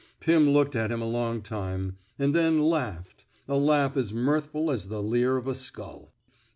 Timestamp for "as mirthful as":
3.95-4.85